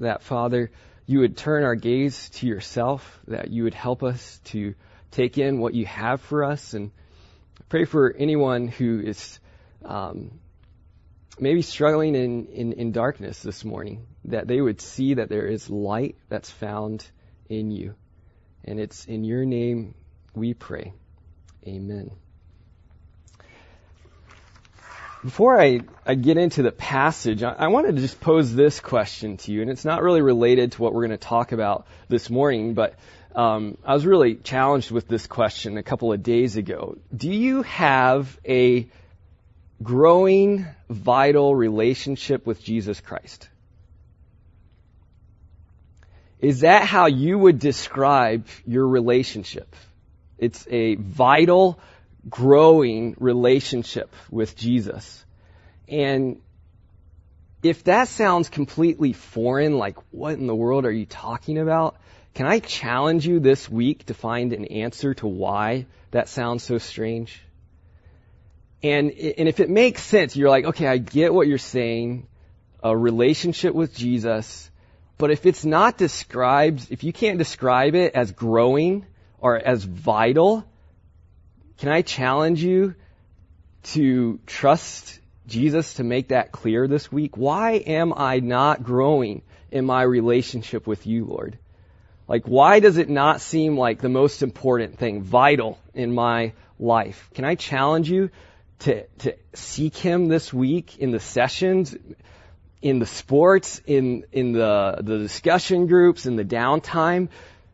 [0.00, 0.70] that Father,
[1.06, 4.74] you would turn our gaze to yourself, that you would help us to
[5.10, 6.74] take in what you have for us.
[6.74, 6.90] And
[7.68, 9.40] pray for anyone who is
[9.84, 10.40] um,
[11.38, 15.70] maybe struggling in, in, in darkness this morning, that they would see that there is
[15.70, 17.08] light that's found
[17.48, 17.94] in you.
[18.64, 19.94] And it's in your name
[20.34, 20.92] we pray.
[21.66, 22.10] Amen.
[25.22, 29.36] Before I, I get into the passage, I, I wanted to just pose this question
[29.38, 32.30] to you, and it's not really related to what we're going to talk about this
[32.30, 32.94] morning, but
[33.34, 36.96] um, I was really challenged with this question a couple of days ago.
[37.14, 38.88] Do you have a
[39.82, 43.48] growing, vital relationship with Jesus Christ?
[46.40, 49.76] Is that how you would describe your relationship?
[50.38, 51.78] It's a vital,
[52.30, 55.24] growing relationship with Jesus.
[55.88, 56.40] And
[57.62, 61.96] if that sounds completely foreign, like what in the world are you talking about?
[62.34, 66.78] Can I challenge you this week to find an answer to why that sounds so
[66.78, 67.42] strange?
[68.82, 72.28] And, and if it makes sense, you're like, okay, I get what you're saying,
[72.82, 74.70] a relationship with Jesus,
[75.18, 79.04] but if it's not described, if you can't describe it as growing
[79.38, 80.64] or as vital,
[81.80, 82.94] can I challenge you
[83.94, 87.38] to trust Jesus to make that clear this week?
[87.38, 91.58] Why am I not growing in my relationship with you, Lord?
[92.28, 97.30] Like, why does it not seem like the most important thing, vital in my life?
[97.32, 98.28] Can I challenge you
[98.80, 101.96] to, to seek Him this week in the sessions,
[102.82, 107.30] in the sports, in, in the, the discussion groups, in the downtime?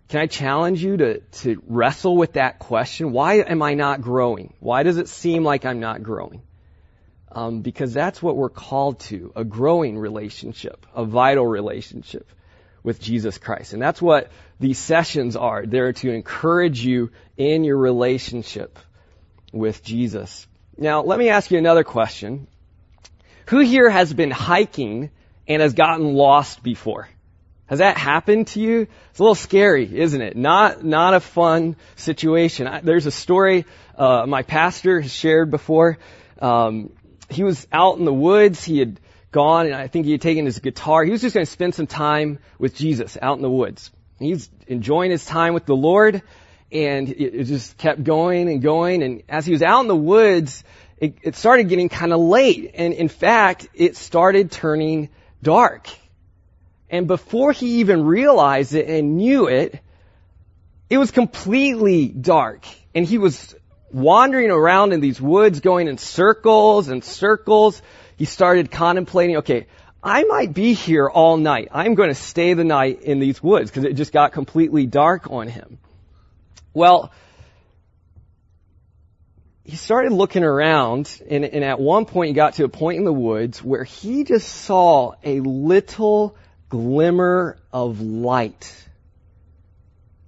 [0.08, 3.12] Can I challenge you to, to wrestle with that question?
[3.12, 4.54] Why am I not growing?
[4.60, 6.42] Why does it seem like I'm not growing?
[7.32, 12.28] Um, because that's what we're called to, a growing relationship, a vital relationship
[12.84, 13.72] with Jesus Christ.
[13.72, 15.66] And that's what these sessions are.
[15.66, 18.78] They're to encourage you in your relationship
[19.52, 20.46] with Jesus.
[20.78, 22.46] Now, let me ask you another question.
[23.46, 25.10] Who here has been hiking
[25.48, 27.08] and has gotten lost before?
[27.66, 28.86] Has that happened to you?
[29.10, 30.36] It's a little scary, isn't it?
[30.36, 32.66] Not, not a fun situation.
[32.66, 33.64] I, there's a story,
[33.96, 35.98] uh, my pastor has shared before.
[36.40, 36.92] Um,
[37.28, 38.62] he was out in the woods.
[38.62, 39.00] He had
[39.32, 41.04] gone and I think he had taken his guitar.
[41.04, 43.90] He was just going to spend some time with Jesus out in the woods.
[44.18, 46.22] He's enjoying his time with the Lord
[46.70, 49.02] and it, it just kept going and going.
[49.02, 50.62] And as he was out in the woods,
[50.98, 52.72] it, it started getting kind of late.
[52.74, 55.10] And in fact, it started turning
[55.42, 55.88] dark.
[56.88, 59.80] And before he even realized it and knew it,
[60.88, 62.64] it was completely dark.
[62.94, 63.54] And he was
[63.92, 67.82] wandering around in these woods, going in circles and circles.
[68.16, 69.66] He started contemplating, okay,
[70.02, 71.68] I might be here all night.
[71.72, 75.28] I'm going to stay the night in these woods because it just got completely dark
[75.30, 75.78] on him.
[76.72, 77.10] Well,
[79.64, 83.04] he started looking around and, and at one point he got to a point in
[83.04, 86.36] the woods where he just saw a little
[86.68, 88.84] glimmer of light.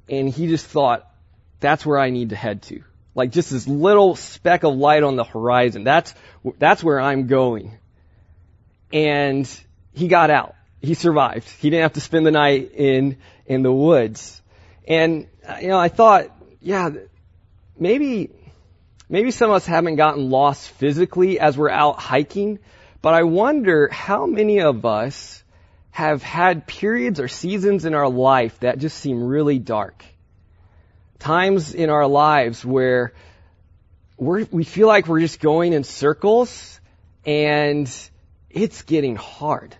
[0.08, 1.08] And he just thought,
[1.60, 2.82] that's where I need to head to.
[3.14, 5.84] Like just this little speck of light on the horizon.
[5.84, 6.14] That's,
[6.58, 7.76] that's where I'm going.
[8.92, 9.48] And
[9.92, 10.54] he got out.
[10.80, 11.48] He survived.
[11.48, 14.40] He didn't have to spend the night in, in the woods.
[14.86, 16.30] And, uh, you know, I thought,
[16.62, 16.90] yeah,
[17.76, 18.30] maybe,
[19.08, 22.60] maybe some of us haven't gotten lost physically as we're out hiking,
[23.02, 25.42] but I wonder how many of us
[25.98, 30.04] have had periods or seasons in our life that just seem really dark.
[31.18, 33.14] Times in our lives where
[34.16, 36.80] we feel like we're just going in circles
[37.26, 37.92] and
[38.48, 39.74] it's getting hard.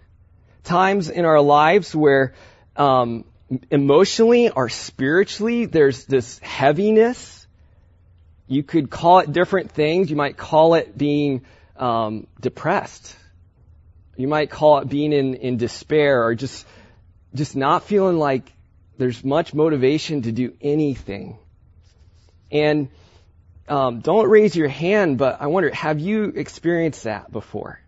[0.65, 2.35] Times in our lives where
[2.75, 3.25] um,
[3.71, 7.47] emotionally or spiritually there's this heaviness.
[8.49, 10.11] You could call it different things.
[10.11, 11.43] You might call it being
[11.77, 13.15] um, depressed
[14.19, 16.67] you might call it being in, in despair or just,
[17.35, 18.53] just not feeling like
[18.99, 21.39] there's much motivation to do anything.
[22.51, 22.89] And
[23.69, 27.81] um, don't raise your hand, but I wonder, have you experienced that before?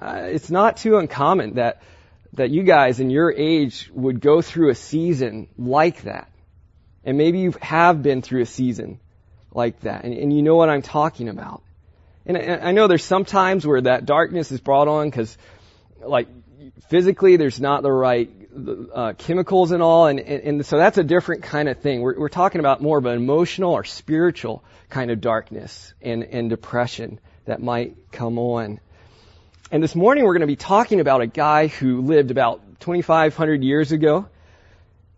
[0.00, 1.82] Uh, it's not too uncommon that
[2.32, 6.30] that you guys in your age would go through a season like that,
[7.04, 9.00] and maybe you have been through a season
[9.52, 11.62] like that, and, and you know what I'm talking about.
[12.24, 15.36] And I, I know there's some times where that darkness is brought on because
[16.00, 16.28] like
[16.88, 18.30] physically there's not the right
[18.94, 22.00] uh, chemicals and all, and, and, and, so that's a different kind of thing.
[22.00, 26.50] We're, we're talking about more of an emotional or spiritual kind of darkness and, and
[26.50, 28.80] depression that might come on.
[29.70, 33.62] And this morning we're going to be talking about a guy who lived about 2,500
[33.62, 34.28] years ago,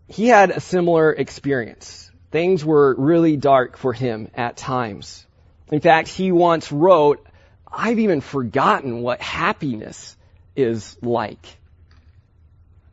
[0.07, 2.11] he had a similar experience.
[2.31, 5.25] Things were really dark for him at times.
[5.71, 7.25] In fact, he once wrote,
[7.67, 10.15] I've even forgotten what happiness
[10.55, 11.45] is like.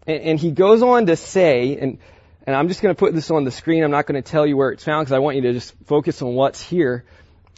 [0.07, 1.99] And, and he goes on to say, and,
[2.47, 3.85] and I'm just going to put this on the screen.
[3.85, 5.75] I'm not going to tell you where it's found because I want you to just
[5.85, 7.05] focus on what's here.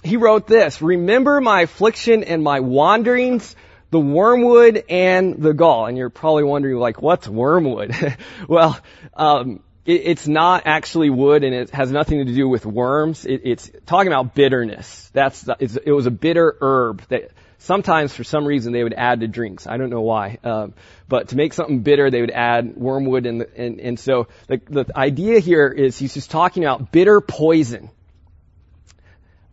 [0.03, 3.55] He wrote this, remember my affliction and my wanderings,
[3.91, 5.87] the wormwood and the gall.
[5.87, 7.95] And you're probably wondering like, what's wormwood?
[8.49, 8.79] well,
[9.15, 13.25] um, it, it's not actually wood and it has nothing to do with worms.
[13.25, 15.11] It, it's talking about bitterness.
[15.13, 17.31] That's, the, it was a bitter herb that
[17.63, 19.67] sometimes for some reason they would add to drinks.
[19.67, 20.39] I don't know why.
[20.43, 20.75] Um,
[21.09, 24.87] but to make something bitter, they would add wormwood and, and, and so the, the
[24.97, 27.91] idea here is he's just talking about bitter poison.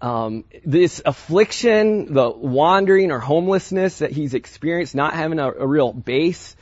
[0.01, 5.91] Um, this affliction, the wandering or homelessness that he's experienced, not having a, a real
[5.91, 6.55] base,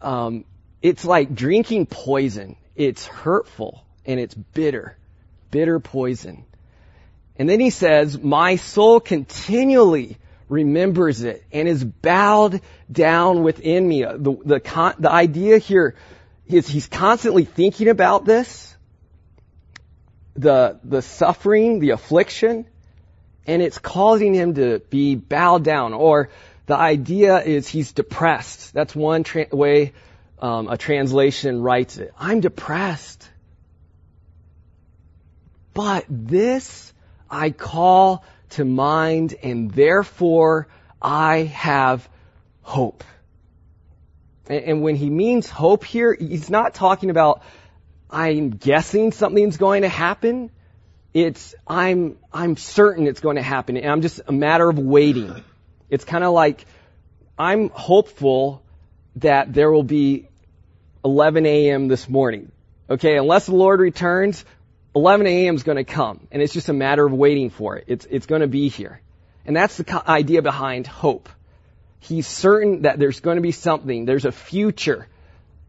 [0.00, 0.44] um,
[0.80, 2.56] it's like drinking poison.
[2.76, 4.96] It's hurtful and it's bitter,
[5.50, 6.44] bitter poison.
[7.36, 10.18] And then he says, my soul continually
[10.48, 12.60] remembers it and is bowed
[12.90, 14.02] down within me.
[14.02, 15.94] The, the, the idea here
[16.46, 18.76] is he's constantly thinking about this,
[20.34, 22.66] the, the suffering, the affliction,
[23.46, 25.94] and it's causing him to be bowed down.
[25.94, 26.30] Or
[26.66, 28.72] the idea is he's depressed.
[28.72, 29.92] That's one tra- way
[30.38, 32.12] um, a translation writes it.
[32.18, 33.28] I'm depressed.
[35.72, 36.92] But this
[37.30, 40.68] I call to mind, and therefore
[41.00, 42.08] I have
[42.62, 43.04] hope.
[44.46, 47.42] And when he means hope here, he's not talking about
[48.10, 50.50] I'm guessing something's going to happen.
[51.12, 55.42] It's I'm I'm certain it's going to happen, and I'm just a matter of waiting.
[55.88, 56.66] It's kind of like
[57.38, 58.62] I'm hopeful
[59.16, 60.28] that there will be
[61.04, 61.88] 11 a.m.
[61.88, 62.50] this morning.
[62.88, 64.44] Okay, unless the Lord returns,
[64.94, 65.54] 11 a.m.
[65.56, 67.84] is going to come, and it's just a matter of waiting for it.
[67.88, 69.00] It's, it's going to be here.
[69.44, 71.28] And that's the idea behind hope.
[71.98, 74.04] He's certain that there's going to be something.
[74.04, 75.08] There's a future.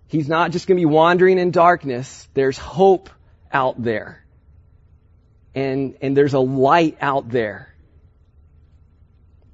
[0.08, 2.28] He's not just going to be wandering in darkness.
[2.34, 3.10] There's hope
[3.52, 4.24] out there.
[5.56, 7.74] And, and there's a light out there.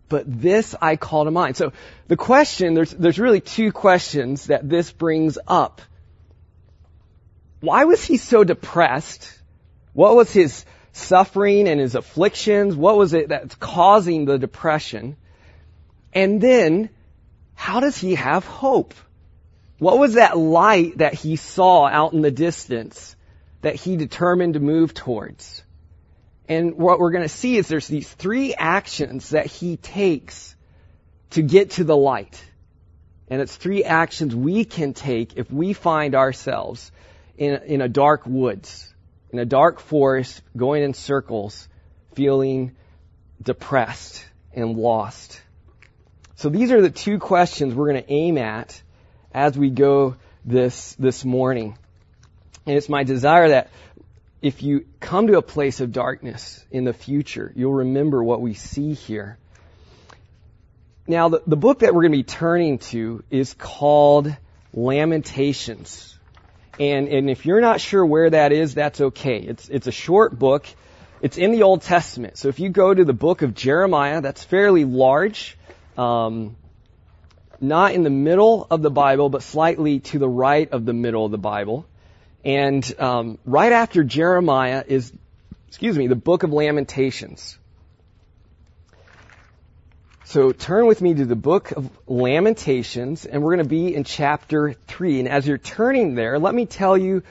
[0.10, 1.56] But this I call to mind.
[1.56, 1.72] So
[2.08, 5.82] the question, there's, there's really two questions that this brings up.
[7.62, 9.41] Why was he so depressed?
[9.94, 12.76] What was his suffering and his afflictions?
[12.76, 15.18] What was it that's causing the depression?
[16.14, 16.90] And then,
[17.54, 18.94] how does he have hope?
[19.80, 23.16] What was that light that he saw out in the distance
[23.62, 25.64] that he determined to move towards?
[26.48, 30.56] And what we're going to see is there's these three actions that he takes
[31.32, 32.44] to get to the light.
[33.30, 36.92] And it's three actions we can take if we find ourselves
[37.38, 38.91] in, in a dark woods
[39.32, 41.68] in a dark forest, going in circles,
[42.14, 42.76] feeling
[43.42, 45.42] depressed and lost.
[46.36, 48.82] So these are the two questions we're going to aim at
[49.34, 51.78] as we go this, this morning.
[52.66, 53.70] And it's my desire that
[54.42, 58.54] if you come to a place of darkness in the future, you'll remember what we
[58.54, 59.38] see here.
[61.08, 64.36] Now, the, the book that we're going to be turning to is called
[64.74, 66.18] Lamentations.
[66.82, 69.38] And, and if you're not sure where that is, that's okay.
[69.38, 70.66] It's, it's a short book.
[71.22, 72.40] It's in the Old Testament.
[72.40, 75.60] So if you go to the book of Jeremiah, that's fairly large.
[75.96, 76.56] Um,
[77.60, 81.24] not in the middle of the Bible, but slightly to the right of the middle
[81.24, 81.86] of the Bible.
[82.44, 85.14] And um, right after Jeremiah is,
[85.68, 87.60] excuse me, the book of Lamentations.
[90.32, 94.06] So turn with me to the book of Lamentations, and we're going to be in
[94.06, 95.20] chapter 3.
[95.20, 97.24] And as you're turning there, let me tell you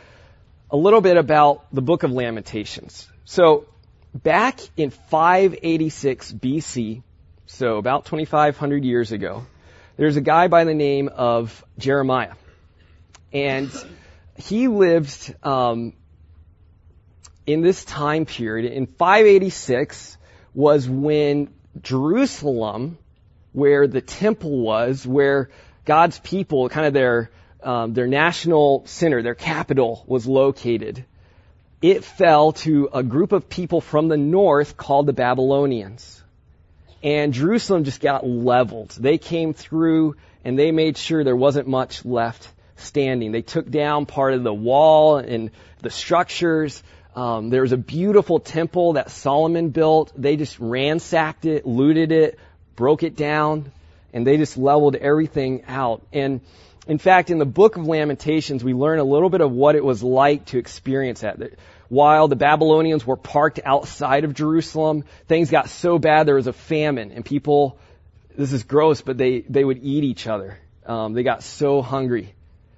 [0.71, 3.09] a little bit about the book of Lamentations.
[3.25, 3.64] So
[4.14, 7.02] back in 586 BC,
[7.47, 9.47] so about 2,500 years ago,
[9.97, 12.35] there's a guy by the name of Jeremiah.
[13.33, 13.71] And
[14.37, 15.95] he lived um,
[17.47, 18.71] in this time period.
[18.71, 20.19] In 586
[20.52, 22.99] was when Jerusalem,
[23.53, 25.50] where the temple was, where
[25.85, 27.31] God's people, kind of their
[27.62, 31.05] um, their national center, their capital, was located.
[31.83, 36.23] It fell to a group of people from the north called the Babylonians.
[37.03, 38.91] And Jerusalem just got leveled.
[38.91, 43.33] They came through and they made sure there wasn't much left standing.
[43.33, 45.50] They took down part of the wall and
[45.81, 46.83] the structures.
[47.21, 50.11] Um, there was a beautiful temple that Solomon built.
[50.17, 52.39] They just ransacked it, looted it,
[52.77, 53.71] broke it down,
[54.15, 56.00] and they just leveled everything out.
[56.15, 56.41] And
[56.87, 59.85] in fact, in the book of Lamentations, we learn a little bit of what it
[59.85, 61.37] was like to experience that.
[61.91, 66.55] While the Babylonians were parked outside of Jerusalem, things got so bad there was a
[66.55, 67.77] famine, and people,
[68.35, 70.59] this is gross, but they, they would eat each other.
[70.87, 72.33] Um, they got so hungry.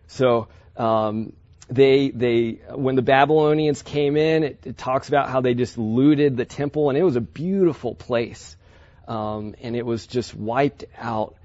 [0.08, 1.32] So, um,
[1.68, 6.36] they, they, when the Babylonians came in, it, it, talks about how they just looted
[6.36, 8.56] the temple, and it was a beautiful place.
[9.08, 11.36] Um, and it was just wiped out.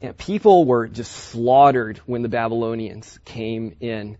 [0.00, 4.18] And people were just slaughtered when the Babylonians came in.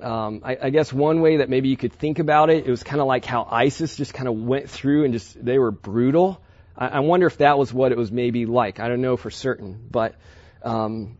[0.00, 2.82] Um, I, I guess one way that maybe you could think about it, it was
[2.82, 6.40] kind of like how ISIS just kind of went through and just they were brutal.
[6.76, 8.80] I, I wonder if that was what it was maybe like.
[8.80, 10.14] I don't know for certain, but
[10.62, 11.18] um,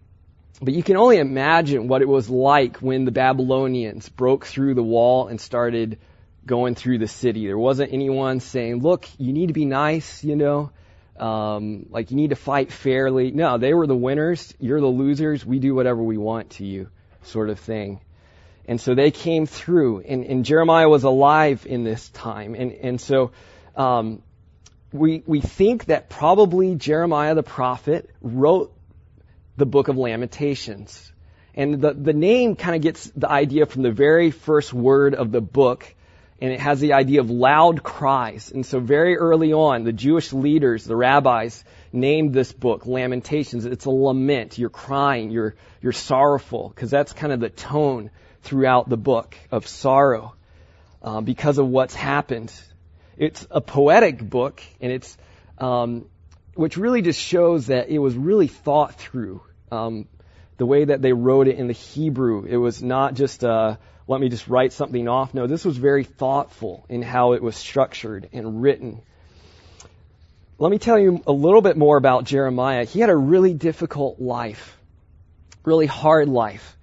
[0.62, 4.82] but you can only imagine what it was like when the Babylonians broke through the
[4.82, 5.98] wall and started
[6.46, 7.46] going through the city.
[7.46, 10.70] There wasn't anyone saying, "Look, you need to be nice," you know.
[11.18, 13.30] Um, like you need to fight fairly.
[13.30, 14.52] No, they were the winners.
[14.58, 15.46] You're the losers.
[15.46, 16.88] We do whatever we want to you,
[17.22, 18.00] sort of thing.
[18.66, 22.54] And so they came through, and, and Jeremiah was alive in this time.
[22.54, 23.30] And, and so
[23.76, 24.22] um,
[24.92, 28.73] we, we think that probably Jeremiah the prophet wrote
[29.56, 31.12] the book of Lamentations.
[31.54, 35.30] And the, the name kind of gets the idea from the very first word of
[35.30, 35.94] the book,
[36.40, 38.50] and it has the idea of loud cries.
[38.50, 43.64] And so very early on, the Jewish leaders, the rabbis, named this book Lamentations.
[43.64, 44.58] It's a lament.
[44.58, 45.30] You're crying.
[45.30, 48.10] You're, you're sorrowful, because that's kind of the tone
[48.42, 50.34] throughout the book of sorrow
[51.02, 52.52] uh, because of what's happened.
[53.16, 55.16] It's a poetic book, and it's
[55.58, 56.06] um,
[56.54, 59.42] which really just shows that it was really thought through.
[59.70, 60.08] Um,
[60.56, 64.20] the way that they wrote it in the Hebrew, it was not just uh, let
[64.20, 65.34] me just write something off.
[65.34, 69.02] No, this was very thoughtful in how it was structured and written.
[70.58, 72.84] Let me tell you a little bit more about Jeremiah.
[72.84, 74.78] He had a really difficult life,
[75.64, 76.76] really hard life.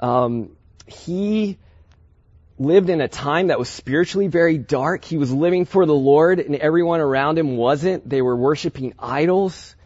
[0.00, 0.50] Um,
[0.86, 1.58] he
[2.58, 5.04] lived in a time that was spiritually very dark.
[5.04, 8.08] He was living for the Lord and everyone around him wasn't.
[8.08, 9.76] They were worshiping idols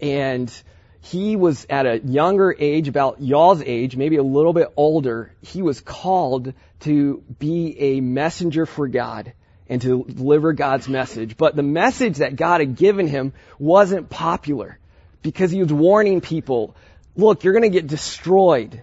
[0.00, 0.52] and
[1.00, 5.32] he was at a younger age, about y'all's age, maybe a little bit older.
[5.40, 9.32] He was called to be a messenger for God
[9.68, 11.36] and to deliver God's message.
[11.36, 14.78] But the message that God had given him wasn't popular
[15.22, 16.74] because he was warning people,
[17.16, 18.82] look, you're going to get destroyed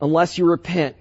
[0.00, 0.96] unless you repent.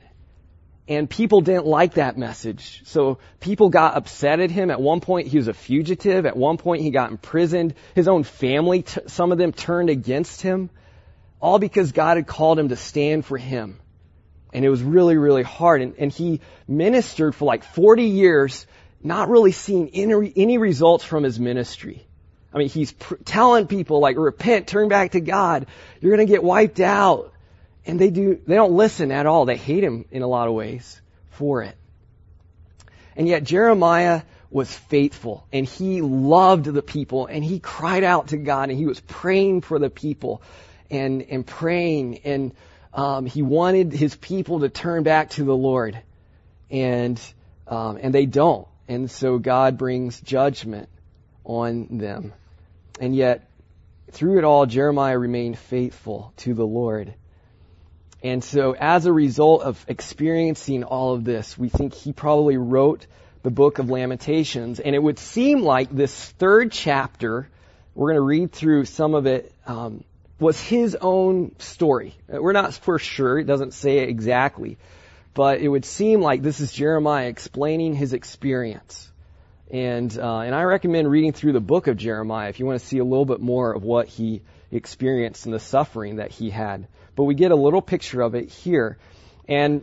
[0.88, 2.82] And people didn't like that message.
[2.86, 4.70] So people got upset at him.
[4.70, 6.26] At one point, he was a fugitive.
[6.26, 7.76] At one point, he got imprisoned.
[7.96, 10.70] His own family, t- some of them turned against him.
[11.40, 13.80] All because God had called him to stand for him.
[14.52, 15.82] And it was really, really hard.
[15.82, 18.68] And, and he ministered for like 40 years,
[19.02, 22.06] not really seeing any, any results from his ministry.
[22.54, 25.66] I mean, he's pr- telling people like, repent, turn back to God.
[26.02, 27.33] You're going to get wiped out.
[27.86, 29.46] And they do, they don't listen at all.
[29.46, 31.76] They hate him in a lot of ways for it.
[33.16, 38.38] And yet Jeremiah was faithful and he loved the people and he cried out to
[38.38, 40.42] God and he was praying for the people
[40.90, 42.54] and, and praying and,
[42.94, 46.00] um, he wanted his people to turn back to the Lord
[46.70, 47.20] and,
[47.68, 48.68] um, and they don't.
[48.88, 50.90] And so God brings judgment
[51.44, 52.34] on them.
[53.00, 53.50] And yet,
[54.12, 57.14] through it all, Jeremiah remained faithful to the Lord.
[58.24, 63.06] And so as a result of experiencing all of this, we think he probably wrote
[63.44, 64.80] the book of Lamentations.
[64.80, 67.50] And it would seem like this third chapter,
[67.94, 70.06] we're going to read through some of it, um,
[70.40, 72.16] was his own story.
[72.30, 73.40] We're not for sure.
[73.40, 74.78] It doesn't say it exactly.
[75.34, 79.12] But it would seem like this is Jeremiah explaining his experience.
[79.70, 82.86] And, uh, and I recommend reading through the book of Jeremiah if you want to
[82.86, 86.88] see a little bit more of what he experienced and the suffering that he had
[87.16, 88.98] but we get a little picture of it here.
[89.48, 89.82] And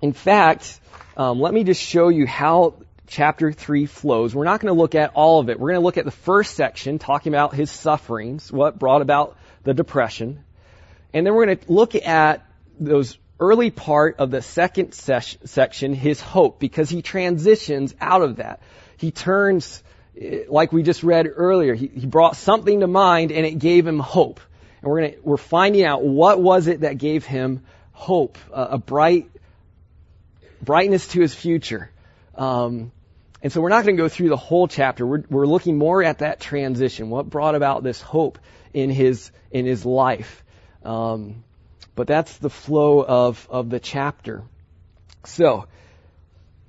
[0.00, 0.80] in fact,
[1.16, 2.74] um, let me just show you how
[3.06, 4.34] chapter 3 flows.
[4.34, 5.58] We're not going to look at all of it.
[5.58, 9.36] We're going to look at the first section talking about his sufferings, what brought about
[9.64, 10.44] the depression.
[11.12, 12.46] And then we're going to look at
[12.78, 18.36] those early part of the second ses- section, his hope, because he transitions out of
[18.36, 18.60] that.
[18.96, 19.82] He turns,
[20.20, 23.86] eh, like we just read earlier, he, he brought something to mind and it gave
[23.86, 24.40] him hope
[24.82, 28.78] and we're gonna we're finding out what was it that gave him hope, uh, a
[28.78, 29.30] bright
[30.62, 31.90] brightness to his future.
[32.34, 32.92] Um,
[33.42, 35.06] and so we're not going to go through the whole chapter.
[35.06, 38.38] We're, we're looking more at that transition, what brought about this hope
[38.74, 40.44] in his in his life.
[40.84, 41.44] Um,
[41.94, 44.42] but that's the flow of of the chapter.
[45.24, 45.66] So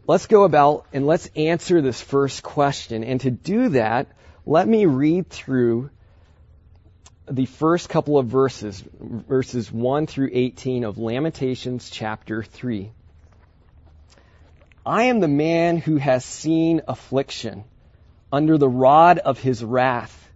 [0.07, 3.03] let's go about and let's answer this first question.
[3.03, 4.07] And to do that,
[4.45, 5.89] let me read through
[7.29, 12.91] the first couple of verses, verses 1 through 18 of Lamentations chapter 3.
[14.85, 17.65] I am the man who has seen affliction
[18.31, 20.31] under the rod of his wrath.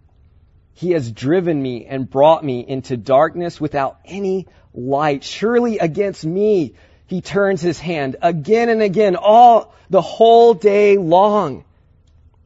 [0.74, 5.24] He has driven me and brought me into darkness without any light.
[5.24, 6.74] Surely against me
[7.06, 11.64] he turns his hand again and again all the whole day long.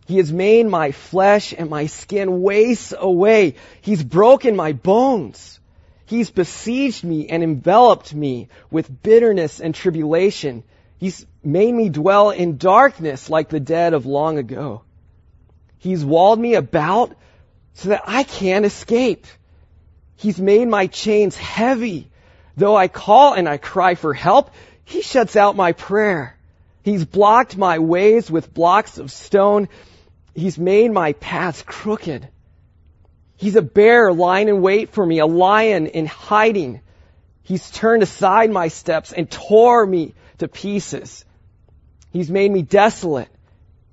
[0.09, 3.57] He has made my flesh and my skin waste away.
[3.83, 5.61] He's broken my bones.
[6.07, 10.65] He's besieged me and enveloped me with bitterness and tribulation.
[10.97, 14.81] He's made me dwell in darkness like the dead of long ago.
[15.77, 17.15] He's walled me about
[17.75, 19.27] so that I can't escape.
[20.17, 22.09] He's made my chains heavy.
[22.57, 24.53] Though I call and I cry for help,
[24.87, 26.35] he shuts out my prayer.
[26.83, 29.69] He's blocked my ways with blocks of stone.
[30.35, 32.29] He's made my paths crooked.
[33.37, 36.81] He's a bear lying in wait for me, a lion in hiding.
[37.43, 41.25] He's turned aside my steps and tore me to pieces.
[42.13, 43.29] He's made me desolate.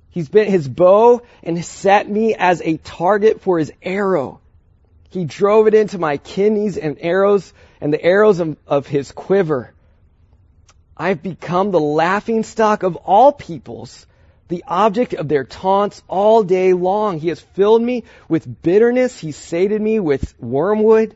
[0.09, 4.39] He's bent his bow and set me as a target for his arrow.
[5.09, 9.73] He drove it into my kidneys and arrows and the arrows of, of his quiver.
[10.97, 14.07] I've become the laughing stock of all peoples
[14.47, 17.19] the object of their taunts all day long.
[17.19, 19.17] He has filled me with bitterness.
[19.17, 21.15] He's sated me with wormwood.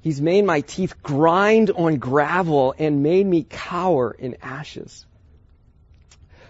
[0.00, 5.06] He's made my teeth grind on gravel and made me cower in ashes.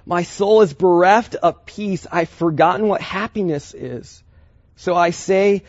[0.05, 2.07] My soul is bereft of peace.
[2.11, 4.23] I've forgotten what happiness is.
[4.77, 5.63] So I say,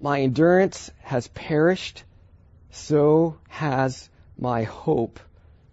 [0.00, 2.04] my endurance has perished.
[2.72, 5.18] So has my hope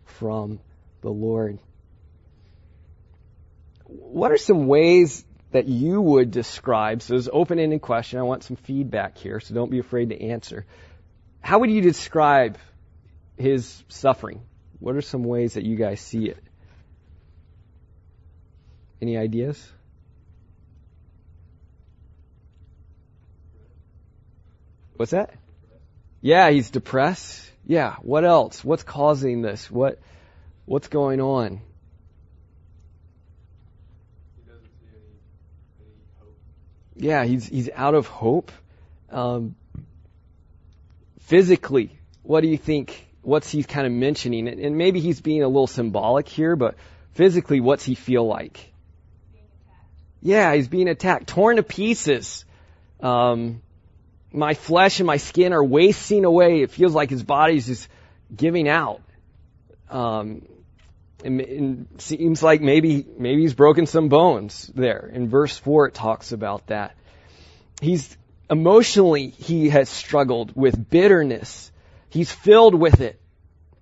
[0.06, 0.60] from
[1.02, 1.60] the Lord
[3.88, 7.02] what are some ways that you would describe?
[7.02, 8.20] So it's open-ended question.
[8.20, 10.66] I want some feedback here, so don't be afraid to answer.
[11.40, 12.58] How would you describe
[13.38, 14.42] his suffering?
[14.80, 16.44] What are some ways that you guys see it?
[19.02, 19.66] Any ideas?
[24.96, 25.34] What's that?
[26.22, 27.50] Yeah, he's depressed.
[27.66, 28.64] Yeah, what else?
[28.64, 29.70] What's causing this?
[29.70, 30.00] What
[30.66, 31.62] what's going on?
[36.98, 38.52] Yeah, he's he's out of hope.
[39.10, 39.56] Um,
[41.22, 43.06] physically, what do you think?
[43.22, 44.48] What's he kind of mentioning?
[44.48, 46.76] And maybe he's being a little symbolic here, but
[47.12, 48.72] physically, what's he feel like?
[50.22, 52.46] Yeah, he's being attacked, torn to pieces.
[53.02, 53.62] Um,
[54.32, 56.62] my flesh and my skin are wasting away.
[56.62, 57.88] It feels like his body's just
[58.34, 59.02] giving out.
[59.90, 60.44] Um,
[61.24, 65.10] it seems like maybe maybe he's broken some bones there.
[65.12, 66.96] In verse four, it talks about that.
[67.82, 68.16] He's
[68.50, 71.72] emotionally he has struggled with bitterness.
[72.10, 73.20] He's filled with it.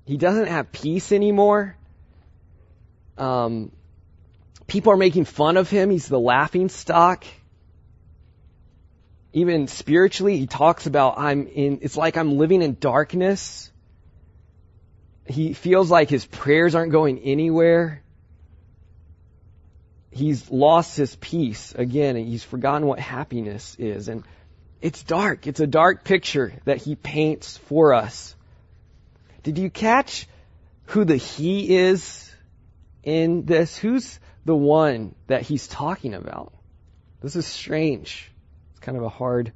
[0.06, 1.76] He doesn't have peace anymore.
[3.18, 3.72] Um,
[4.68, 5.90] people are making fun of him.
[5.90, 7.26] He's the laughing stock.
[9.34, 11.80] Even spiritually, he talks about I'm in.
[11.82, 13.72] It's like I'm living in darkness
[15.28, 18.02] he feels like his prayers aren't going anywhere.
[20.12, 24.08] He's lost his peace again, and he's forgotten what happiness is.
[24.08, 24.24] And
[24.82, 25.48] it's dark.
[25.48, 28.36] It's a dark picture that he paints for us.
[29.44, 30.28] Did you catch
[30.86, 32.32] who the he is
[33.04, 33.76] in this?
[33.76, 36.54] Who's the one that he's talking about?
[37.22, 38.32] This is strange.
[38.72, 39.52] It's kind of a hard,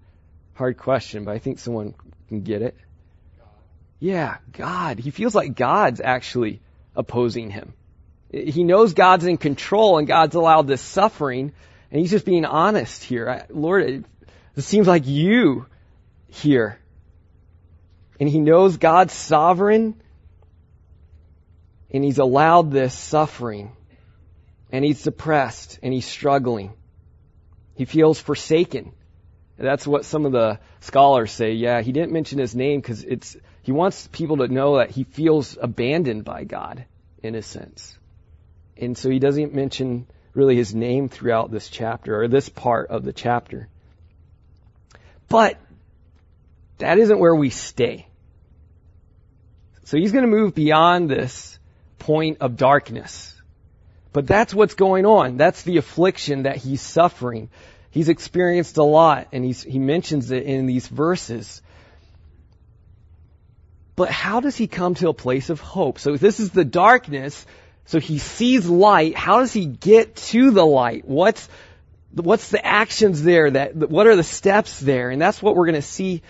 [0.56, 1.94] hard question, but I think someone
[2.28, 2.76] can get it.
[4.00, 5.00] Yeah, God.
[5.00, 6.62] He feels like God's actually
[6.96, 7.74] opposing him.
[8.32, 11.52] He knows God's in control and God's allowed this suffering,
[11.92, 13.46] and he's just being honest here.
[13.50, 14.06] Lord, it,
[14.56, 15.66] it seems like you
[16.28, 16.80] here.
[18.20, 20.00] And he knows God's sovereign,
[21.92, 23.72] and he's allowed this suffering,
[24.72, 26.74] and he's depressed, and he's struggling.
[27.76, 28.92] He feels forsaken.
[29.58, 31.54] That's what some of the scholars say.
[31.54, 33.36] Yeah, he didn't mention his name because it's
[33.70, 36.86] he wants people to know that he feels abandoned by God
[37.22, 37.96] in a sense.
[38.76, 43.04] And so he doesn't mention really his name throughout this chapter or this part of
[43.04, 43.68] the chapter.
[45.28, 45.60] But
[46.80, 48.08] that isn't where we stay.
[49.84, 51.60] So he's going to move beyond this
[52.00, 53.40] point of darkness.
[54.14, 55.38] But that's what's going on.
[55.38, 57.52] That's the affliction that he's suffering.
[57.92, 61.62] He's experienced a lot, and he mentions it in these verses.
[64.00, 66.00] But how does he come to a place of hope?
[66.00, 67.46] So this is the darkness.
[67.84, 69.14] So he sees light.
[69.18, 71.04] How does he get to the light?
[71.04, 71.50] What's,
[72.14, 73.52] What's the actions there?
[73.52, 75.10] That what are the steps there?
[75.10, 76.22] And that's what we're going to see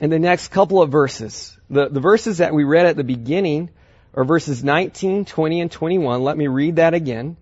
[0.00, 1.56] in the next couple of verses.
[1.70, 3.70] The the verses that we read at the beginning
[4.14, 6.24] are verses 19, 20, and 21.
[6.24, 7.36] Let me read that again.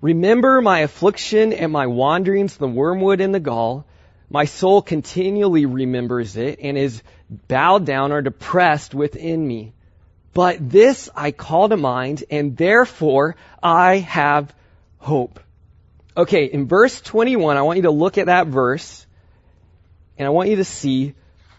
[0.00, 3.84] Remember my affliction and my wanderings, the wormwood and the gall.
[4.30, 9.72] My soul continually remembers it and is bowed down or depressed within me.
[10.34, 14.54] But this I call to mind and therefore I have
[14.98, 15.40] hope.
[16.16, 19.06] Okay, in verse 21, I want you to look at that verse
[20.16, 21.14] and I want you to see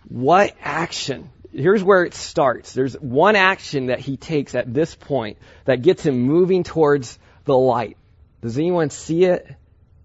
[0.08, 1.30] what action.
[1.52, 2.74] Here's where it starts.
[2.74, 7.58] There's one action that he takes at this point that gets him moving towards the
[7.58, 7.98] light.
[8.42, 9.48] Does anyone see it?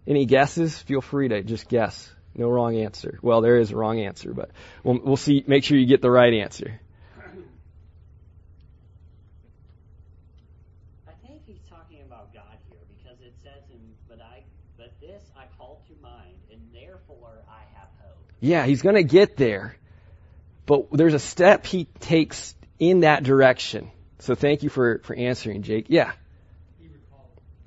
[0.07, 0.79] Any guesses?
[0.79, 2.14] Feel free to just guess.
[2.37, 3.19] No wrong answer.
[3.23, 4.51] Well, there is a wrong answer, but
[4.83, 5.45] we'll, we'll see.
[5.47, 6.81] Make sure you get the right answer.
[11.07, 14.43] I think he's talking about God here because it says in, but I,
[14.77, 18.19] but this I call to mind, and therefore I have hope.
[18.41, 19.77] Yeah, he's going to get there,
[20.67, 23.93] but there's a step he takes in that direction.
[24.19, 25.87] So thank you for for answering, Jake.
[25.89, 26.13] Yeah.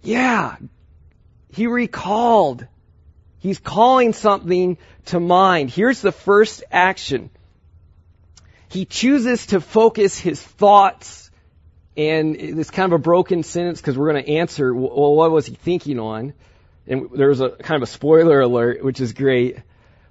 [0.02, 0.58] Yeah.
[1.54, 2.68] He recalled.
[3.40, 5.70] He's calling something to mind.
[5.70, 7.30] Here's the first action.
[8.70, 11.30] He chooses to focus his thoughts,
[11.96, 15.46] and it's kind of a broken sentence because we're going to answer, well, what was
[15.46, 16.34] he thinking on?
[16.88, 19.58] And there's a kind of a spoiler alert, which is great.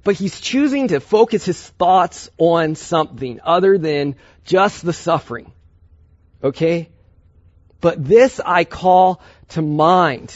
[0.05, 5.53] But he's choosing to focus his thoughts on something other than just the suffering.
[6.45, 6.91] Okay?
[7.81, 10.35] But this I call to mind.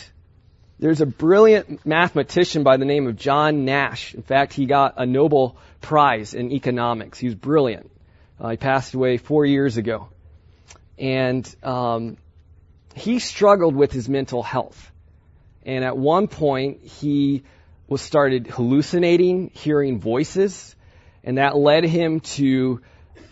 [0.81, 4.15] There's a brilliant mathematician by the name of John Nash.
[4.15, 7.19] In fact, he got a Nobel Prize in economics.
[7.19, 7.91] He was brilliant.
[8.41, 10.09] Uh, he passed away four years ago.
[10.99, 12.17] And um,
[12.95, 14.91] he struggled with his mental health.
[15.67, 17.43] And at one point, he
[17.87, 20.75] was started hallucinating, hearing voices,
[21.23, 22.81] and that led him to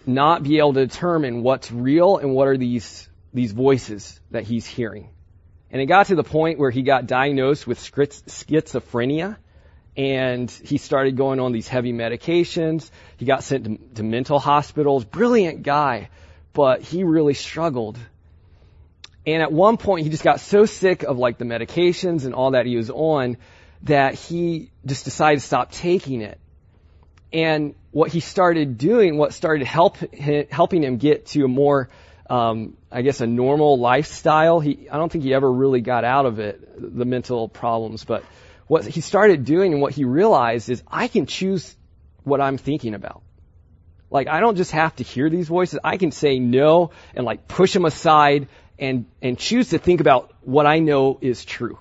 [0.05, 4.67] not be able to determine what's real and what are these these voices that he's
[4.67, 5.09] hearing.
[5.71, 9.37] And it got to the point where he got diagnosed with schizophrenia
[9.97, 12.91] and he started going on these heavy medications.
[13.17, 15.05] He got sent to, to, mental hospitals.
[15.05, 16.09] Brilliant guy,
[16.53, 17.99] but he really struggled.
[19.27, 22.53] And at one point he just got so sick of like the medications and all
[22.53, 23.37] that he was on
[23.83, 26.39] that he just decided to stop taking it.
[27.31, 29.99] And what he started doing, what started help,
[30.51, 31.91] helping him get to a more
[32.31, 34.61] um, I guess, a normal lifestyle.
[34.61, 38.05] He, I don't think he ever really got out of it, the mental problems.
[38.05, 38.25] But
[38.67, 41.77] what he started doing and what he realized is I can choose
[42.25, 43.23] what I'm thinking about.
[44.11, 45.79] Like, I don't just have to hear these voices.
[45.85, 48.49] I can say no and like push them aside
[48.79, 51.79] and, and choose to think about what I know is true.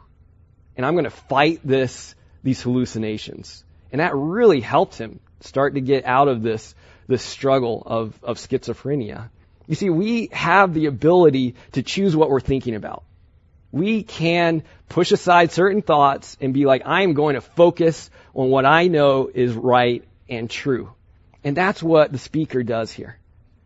[0.76, 3.63] And I'm going to fight this, these hallucinations.
[3.91, 6.76] And that really helped him start to get out of this,
[7.08, 9.30] this struggle of, of schizophrenia.
[9.68, 13.04] You see, we have the ability to choose what we're thinking about.
[13.72, 18.50] We can push aside certain thoughts and be like, I am going to focus on
[18.50, 20.94] what I know is right and true.
[21.44, 23.20] And that's what the speaker does here.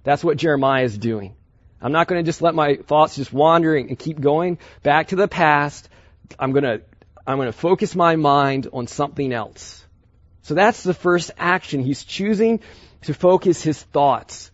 [0.03, 1.35] That's what Jeremiah is doing.
[1.79, 5.15] I'm not going to just let my thoughts just wander and keep going back to
[5.15, 5.87] the past.
[6.39, 6.81] I'm going to,
[7.25, 9.83] I'm going to focus my mind on something else.
[10.43, 11.83] So that's the first action.
[11.83, 12.59] He's choosing
[13.03, 14.51] to focus his thoughts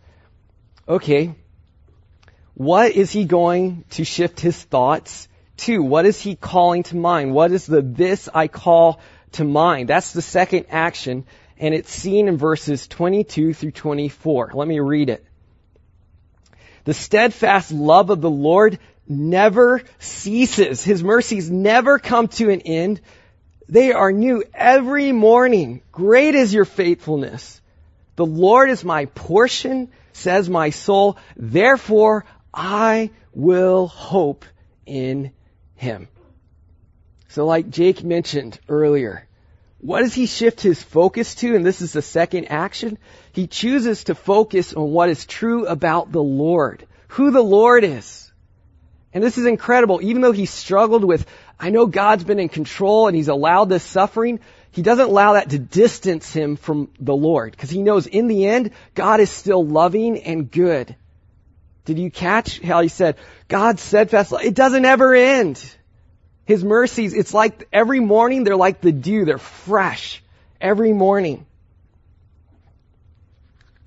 [0.87, 1.35] okay,
[2.53, 5.81] what is he going to shift his thoughts to?
[5.81, 7.33] What is he calling to mind?
[7.33, 8.99] What is the this I call
[9.33, 9.89] to mind?
[9.89, 11.25] That's the second action,
[11.57, 14.51] and it's seen in verses 22 through 24.
[14.53, 15.25] Let me read it.
[16.85, 20.83] The steadfast love of the Lord never ceases.
[20.83, 23.01] His mercies never come to an end.
[23.67, 25.81] They are new every morning.
[25.91, 27.61] Great is your faithfulness.
[28.15, 34.45] The Lord is my portion says my soul, therefore I will hope
[34.85, 35.31] in
[35.75, 36.07] him.
[37.29, 39.27] So like Jake mentioned earlier,
[39.79, 41.55] what does he shift his focus to?
[41.55, 42.97] And this is the second action.
[43.31, 48.31] He chooses to focus on what is true about the Lord, who the Lord is.
[49.13, 49.99] And this is incredible.
[50.01, 51.27] Even though he struggled with,
[51.59, 54.39] I know God's been in control and he's allowed this suffering,
[54.71, 58.47] he doesn't allow that to distance him from the Lord because he knows in the
[58.47, 60.95] end, God is still loving and good.
[61.85, 63.15] Did you catch how he said,
[63.47, 65.63] God's steadfast love, it doesn't ever end.
[66.45, 70.21] His mercies, it's like every morning they're like the dew, they're fresh
[70.61, 71.45] every morning.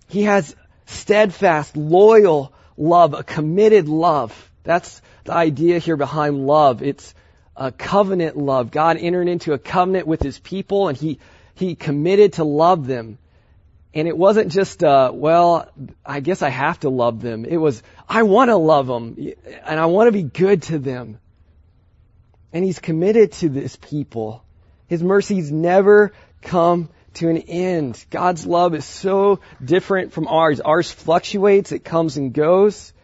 [0.08, 4.50] He has steadfast, loyal love, a committed love.
[4.64, 6.82] That's the idea here behind love.
[6.82, 7.14] It's
[7.60, 8.70] a covenant love.
[8.70, 11.18] God entered into a covenant with his people and he,
[11.54, 13.18] he committed to love them.
[13.92, 15.68] And it wasn't just, uh, well,
[16.04, 17.44] I guess I have to love them.
[17.44, 19.16] It was, I want to love them
[19.66, 21.20] and I want to be good to them.
[22.50, 24.42] And he's committed to this people.
[24.86, 28.02] His mercies never come to an end.
[28.08, 30.60] God's love is so different from ours.
[30.60, 32.94] Ours fluctuates, it comes and goes.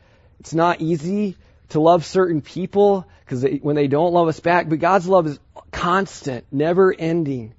[0.40, 1.37] It's not easy
[1.71, 5.40] to love certain people because when they don't love us back, but God's love is
[5.72, 7.54] constant, never ending.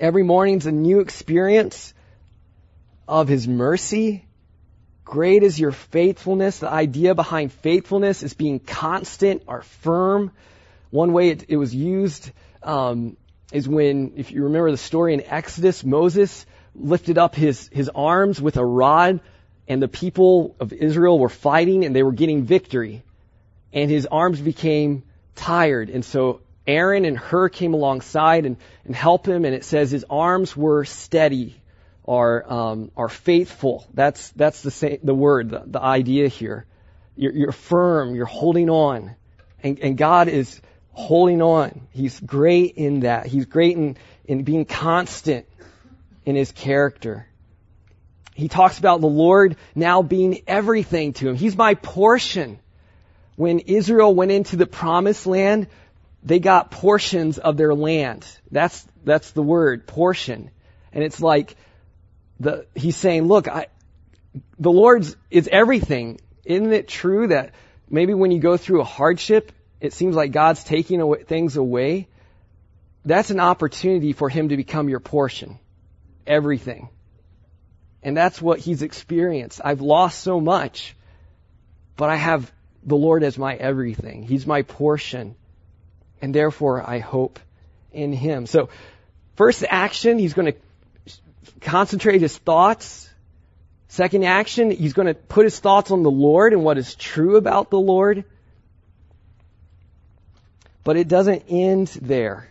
[0.00, 1.94] Every morning's a new experience
[3.06, 4.24] of His mercy.
[5.04, 6.58] Great is your faithfulness.
[6.58, 10.32] The idea behind faithfulness is being constant or firm.
[10.90, 12.32] One way it, it was used
[12.64, 13.16] um,
[13.52, 18.42] is when, if you remember the story in Exodus, Moses lifted up his, his arms
[18.42, 19.20] with a rod
[19.68, 23.04] and the people of Israel were fighting and they were getting victory.
[23.72, 25.02] And his arms became
[25.34, 25.90] tired.
[25.90, 29.44] And so Aaron and Hur came alongside and, and helped him.
[29.44, 31.60] And it says his arms were steady
[32.02, 33.86] or, um, are faithful.
[33.92, 36.66] That's, that's the same, the word, the, the idea here.
[37.16, 38.14] You're, you're firm.
[38.14, 39.14] You're holding on.
[39.62, 40.60] And, and God is
[40.92, 41.88] holding on.
[41.90, 43.26] He's great in that.
[43.26, 45.46] He's great in, in being constant
[46.24, 47.26] in his character.
[48.34, 51.36] He talks about the Lord now being everything to him.
[51.36, 52.58] He's my portion.
[53.36, 55.68] When Israel went into the promised land,
[56.22, 58.26] they got portions of their land.
[58.50, 60.50] That's, that's the word, portion.
[60.92, 61.56] And it's like,
[62.40, 63.68] the, he's saying, look, I,
[64.58, 66.20] the Lord's is everything.
[66.44, 67.52] Isn't it true that
[67.88, 72.08] maybe when you go through a hardship, it seems like God's taking away, things away?
[73.04, 75.58] That's an opportunity for Him to become your portion.
[76.26, 76.88] Everything.
[78.02, 79.60] And that's what he's experienced.
[79.64, 80.94] I've lost so much,
[81.96, 82.52] but I have
[82.86, 84.22] the Lord as my everything.
[84.22, 85.34] He's my portion.
[86.22, 87.40] And therefore I hope
[87.92, 88.46] in him.
[88.46, 88.70] So
[89.34, 90.58] first action, he's going to
[91.60, 93.10] concentrate his thoughts.
[93.88, 97.36] Second action, he's going to put his thoughts on the Lord and what is true
[97.36, 98.24] about the Lord.
[100.84, 102.48] But it doesn't end there.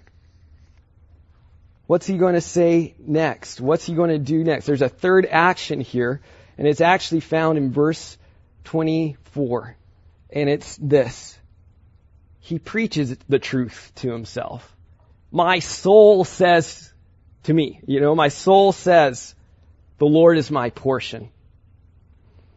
[1.88, 3.62] What's he going to say next?
[3.62, 4.66] What's he going to do next?
[4.66, 6.20] There's a third action here,
[6.58, 8.18] and it's actually found in verse
[8.66, 9.76] 24.
[10.36, 11.38] And it's this.
[12.40, 14.76] He preaches the truth to himself.
[15.32, 16.94] My soul says
[17.44, 19.34] to me, you know, my soul says,
[19.98, 21.30] the Lord is my portion.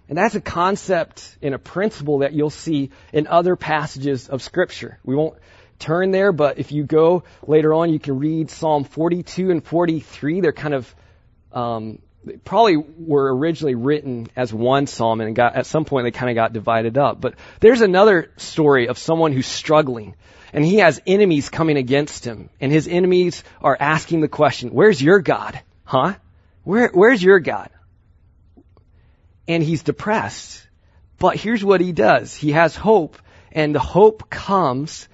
[0.08, 4.98] And that's a concept and a principle that you'll see in other passages of scripture.
[5.04, 5.38] We won't
[5.78, 10.40] turn there, but if you go later on, you can read Psalm 42 and 43.
[10.40, 10.94] They're kind of,
[11.52, 11.98] um,
[12.44, 16.34] probably were originally written as one psalm and got, at some point they kind of
[16.34, 17.20] got divided up.
[17.20, 20.14] But there's another story of someone who's struggling
[20.52, 25.00] and he has enemies coming against him and his enemies are asking the question, where's
[25.00, 25.60] your God?
[25.84, 26.14] Huh?
[26.64, 27.70] Where, where's your God?
[29.46, 30.66] And he's depressed.
[31.18, 32.34] But here's what he does.
[32.34, 33.16] He has hope
[33.52, 35.08] and the hope comes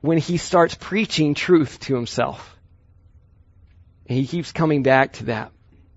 [0.00, 2.56] when he starts preaching truth to himself.
[4.08, 5.52] And he keeps coming back to that.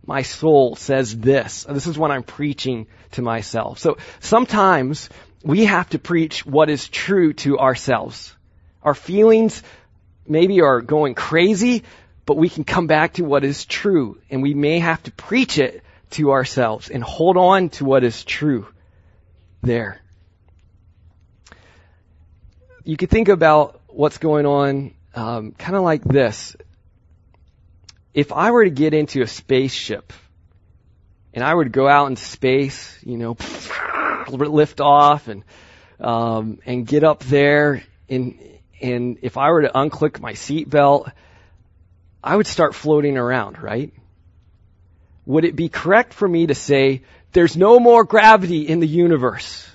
[0.10, 1.68] My soul says this.
[1.70, 3.78] This is what I'm preaching to myself.
[3.78, 5.08] So sometimes
[5.44, 8.36] we have to preach what is true to ourselves.
[8.82, 9.62] Our feelings
[10.26, 11.84] maybe are going crazy,
[12.26, 14.20] but we can come back to what is true.
[14.32, 15.84] And we may have to preach it
[16.18, 18.66] to ourselves and hold on to what is true
[19.62, 20.02] there.
[22.84, 26.56] You could think about what's going on um, kind of like this.
[28.14, 30.14] If I were to get into a spaceship
[31.34, 33.38] and I were to go out into space, you know,
[34.30, 35.44] lift off and
[36.00, 38.40] um, and get up there, and
[38.82, 41.12] and if I were to unclick my seatbelt,
[42.24, 43.94] I would start floating around, right?
[45.26, 49.70] Would it be correct for me to say there's no more gravity in the universe?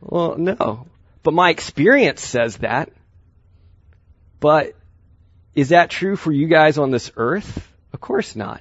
[0.00, 0.86] Well, no.
[1.22, 2.90] But my experience says that.
[4.40, 4.74] But
[5.58, 7.68] is that true for you guys on this earth?
[7.92, 8.60] Of course not.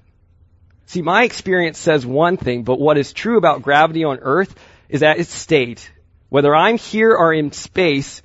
[0.88, 4.56] See, my experience says one thing, but what is true about gravity on earth
[4.90, 5.92] is that it's state.
[6.30, 8.24] Whether I'm here or in space,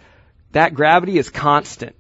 [0.53, 1.95] that gravity is constant.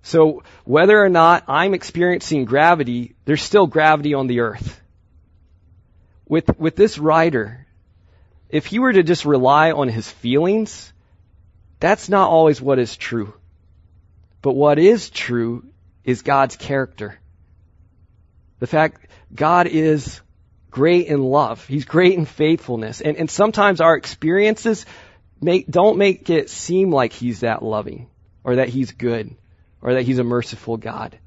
[0.00, 4.80] So whether or not I'm experiencing gravity, there's still gravity on the earth.
[6.26, 7.66] With, with this writer,
[8.48, 10.94] if he were to just rely on his feelings,
[11.78, 13.34] that's not always what is true.
[14.44, 15.64] But what is true
[16.04, 17.18] is God's character.
[18.58, 20.20] The fact God is
[20.70, 21.66] great in love.
[21.66, 23.00] He's great in faithfulness.
[23.00, 24.84] And, and sometimes our experiences
[25.40, 28.10] make, don't make it seem like he's that loving
[28.44, 29.34] or that he's good
[29.80, 31.18] or that he's a merciful God.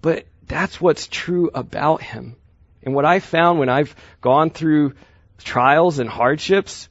[0.00, 2.34] But that's what's true about him.
[2.82, 4.94] And what I found when I've gone through
[5.38, 6.88] trials and hardships,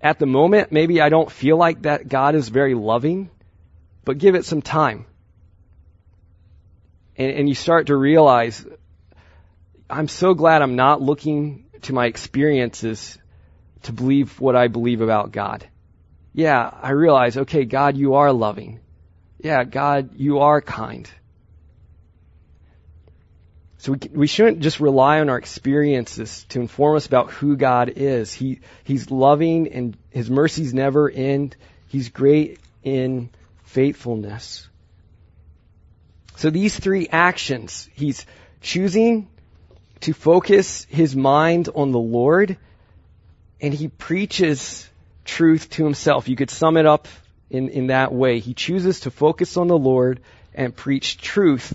[0.00, 3.28] at the moment, maybe I don't feel like that God is very loving,
[4.04, 5.06] but give it some time.
[7.16, 8.64] And, and you start to realize,
[9.88, 13.18] I'm so glad I'm not looking to my experiences
[13.84, 15.66] to believe what I believe about God.
[16.34, 18.80] Yeah, I realize, okay, God, you are loving.
[19.38, 21.10] Yeah, God, you are kind.
[23.78, 27.92] So we, we shouldn't just rely on our experiences to inform us about who God
[27.96, 28.32] is.
[28.32, 31.56] He, he's loving and His mercies never end.
[31.88, 33.30] He's great in
[33.72, 34.68] faithfulness.
[36.36, 38.26] So these three actions, He's
[38.60, 39.28] choosing
[40.00, 42.58] to focus His mind on the Lord
[43.60, 44.88] and He preaches
[45.24, 46.28] truth to Himself.
[46.28, 47.08] You could sum it up
[47.48, 48.40] in, in that way.
[48.40, 50.20] He chooses to focus on the Lord
[50.54, 51.74] and preach truth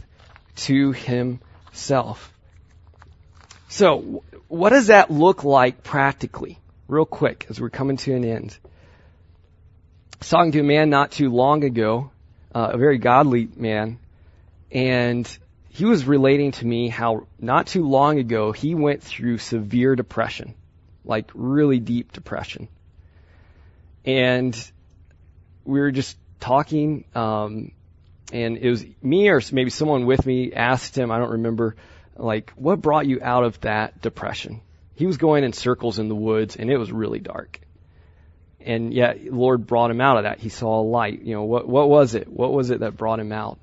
[0.58, 2.32] to Himself.
[3.70, 6.60] So, what does that look like practically?
[6.88, 8.58] Real quick, as we're coming to an end.
[10.20, 12.12] Talking to a man not too long ago,
[12.54, 14.00] uh, a very godly man,
[14.72, 15.38] and
[15.70, 20.56] he was relating to me how not too long ago he went through severe depression,
[21.06, 22.68] like really deep depression.
[24.04, 24.56] And
[25.66, 27.72] we were just talking, um,
[28.34, 31.76] and it was me or maybe someone with me asked him, I don't remember,
[32.16, 34.62] like, what brought you out of that depression?
[34.96, 37.60] He was going in circles in the woods and it was really dark.
[38.68, 40.40] And yet, Lord brought him out of that.
[40.40, 41.22] He saw a light.
[41.22, 42.28] You know, what, what was it?
[42.28, 43.60] What was it that brought him out?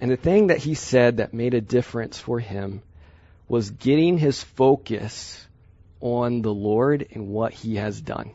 [0.00, 2.82] And the thing that he said that made a difference for him
[3.48, 5.44] was getting his focus
[6.00, 8.30] on the Lord and what he has done.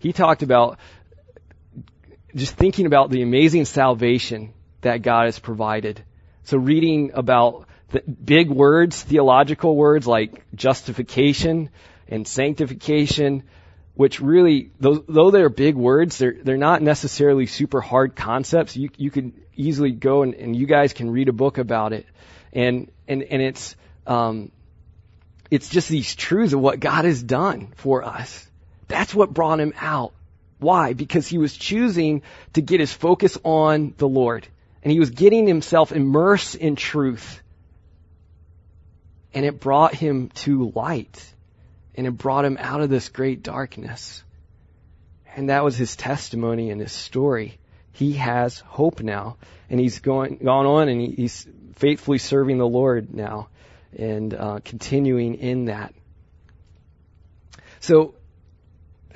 [0.00, 0.78] He talked about
[2.34, 6.04] just thinking about the amazing salvation that God has provided.
[6.44, 11.70] So reading about the big words, theological words like justification
[12.06, 13.44] and sanctification,
[13.96, 18.76] which really, though, though they're big words, they're, they're not necessarily super hard concepts.
[18.76, 22.06] You, you can easily go and, and you guys can read a book about it.
[22.52, 23.74] And, and, and it's,
[24.06, 24.52] um,
[25.50, 28.46] it's just these truths of what God has done for us.
[28.86, 30.12] That's what brought him out.
[30.58, 30.92] Why?
[30.92, 34.46] Because he was choosing to get his focus on the Lord.
[34.82, 37.40] And he was getting himself immersed in truth.
[39.32, 41.32] And it brought him to light.
[41.96, 44.22] And it brought him out of this great darkness.
[45.34, 47.58] And that was his testimony and his story.
[47.92, 49.36] He has hope now.
[49.70, 53.48] And he's going, gone on and he's faithfully serving the Lord now
[53.96, 55.94] and uh, continuing in that.
[57.80, 58.14] So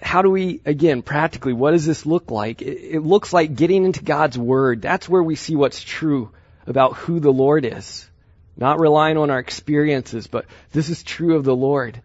[0.02, 2.62] how do we, again, practically, what does this look like?
[2.62, 4.82] It, it, looks like getting into God's Word.
[4.82, 6.30] That's where we see what's true
[6.66, 8.08] about who the Lord is.
[8.56, 12.02] Not relying on our experiences, but this is true of the Lord.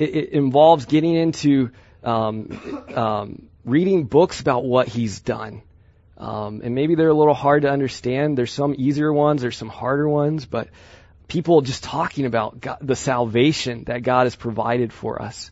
[0.00, 1.70] It, it involves getting into
[2.02, 5.62] um, um, reading books about what He's done.
[6.16, 8.36] Um, and maybe they're a little hard to understand.
[8.36, 10.68] There's some easier ones, there's some harder ones, but
[11.28, 15.50] people just talking about God, the salvation that God has provided for us.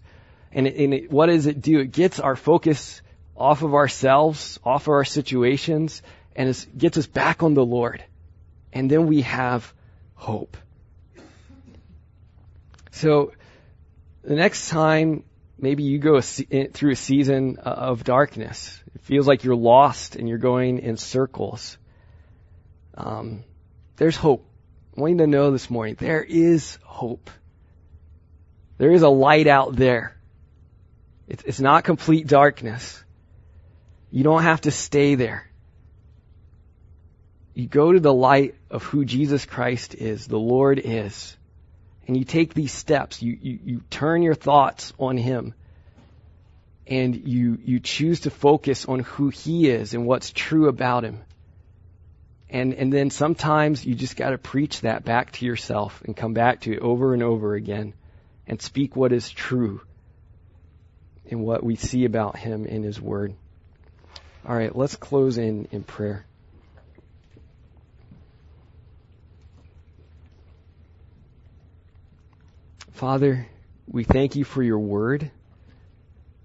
[0.50, 1.80] And, it, and it, what does it do?
[1.80, 3.02] It gets our focus
[3.36, 6.02] off of ourselves, off of our situations,
[6.34, 8.02] and it gets us back on the Lord.
[8.72, 9.72] And then we have
[10.14, 10.56] hope.
[12.90, 13.32] So,
[14.22, 15.24] the next time
[15.58, 20.38] maybe you go through a season of darkness, it feels like you're lost and you're
[20.38, 21.78] going in circles.
[22.94, 23.44] Um,
[23.96, 24.44] there's hope.
[24.96, 27.30] I want you to know this morning there is hope.
[28.78, 30.16] There is a light out there.
[31.28, 33.04] It's not complete darkness.
[34.10, 35.48] You don't have to stay there.
[37.54, 41.36] You go to the light of who Jesus Christ is, the Lord is,
[42.08, 43.22] and you take these steps.
[43.22, 45.54] You, you, you turn your thoughts on Him,
[46.86, 51.20] and you, you choose to focus on who He is and what's true about Him.
[52.50, 56.62] And, and then sometimes you just gotta preach that back to yourself and come back
[56.62, 57.92] to it over and over again
[58.46, 59.82] and speak what is true
[61.26, 63.34] in what we see about him in his word.
[64.46, 66.24] All right, let's close in in prayer.
[72.98, 73.46] Father,
[73.86, 75.30] we thank you for your word.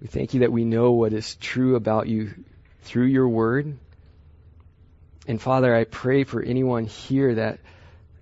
[0.00, 2.32] We thank you that we know what is true about you
[2.82, 3.76] through your word.
[5.26, 7.58] And Father, I pray for anyone here that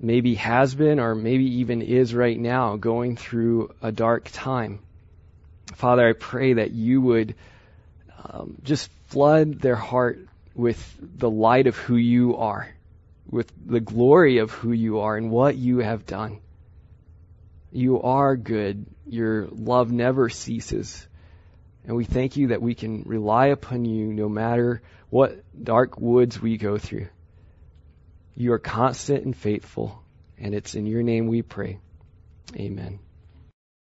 [0.01, 4.79] maybe has been or maybe even is right now going through a dark time.
[5.75, 7.35] Father, I pray that you would
[8.25, 10.21] um, just flood their heart
[10.55, 12.75] with the light of who you are,
[13.29, 16.41] with the glory of who you are and what you have done.
[17.73, 18.87] You are good.
[19.07, 21.09] Your love never ceases.
[21.85, 26.41] And we thank you that we can rely upon you no matter what dark woods
[26.41, 27.09] we go through.
[28.35, 30.03] You are constant and faithful,
[30.39, 31.79] and it's in your name we pray.
[32.55, 33.01] Amen.